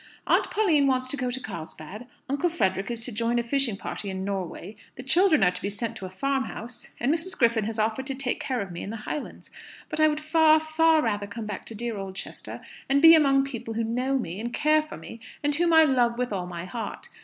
[0.25, 4.09] "Aunt Pauline wants to go to Carlsbad; Uncle Frederick is to join a fishing party
[4.09, 7.37] in Norway; the children are to be sent to a farmhouse; and Mrs.
[7.37, 9.51] Griffin has offered to take care of me in the Highlands.
[9.89, 13.75] But I would far, far rather come back to dear Oldchester, and be amongst people
[13.75, 17.07] who know me, and care for me, and whom I love with all my heart.